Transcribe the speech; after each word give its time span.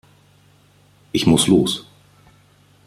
Ich 1.11 1.27
muss 1.27 1.45
los. 1.45 1.85